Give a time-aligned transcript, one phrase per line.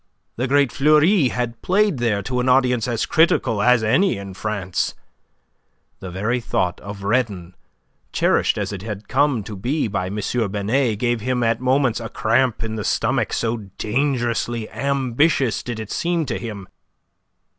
[0.35, 4.95] The great Fleury had played there to an audience as critical as any in France.
[5.99, 7.53] The very thought of Redon,
[8.11, 10.15] cherished as it had come to be by M.
[10.49, 15.91] Binet, gave him at moments a cramp in the stomach, so dangerously ambitious did it
[15.91, 16.67] seem to him.